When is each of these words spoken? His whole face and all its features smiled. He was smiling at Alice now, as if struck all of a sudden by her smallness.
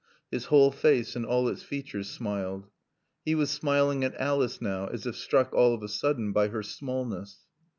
His 0.31 0.45
whole 0.45 0.71
face 0.71 1.15
and 1.15 1.27
all 1.27 1.47
its 1.47 1.61
features 1.61 2.09
smiled. 2.09 2.65
He 3.23 3.35
was 3.35 3.51
smiling 3.51 4.03
at 4.03 4.19
Alice 4.19 4.59
now, 4.59 4.87
as 4.87 5.05
if 5.05 5.15
struck 5.15 5.53
all 5.53 5.75
of 5.75 5.83
a 5.83 5.87
sudden 5.87 6.31
by 6.31 6.47
her 6.47 6.63
smallness. 6.63 7.41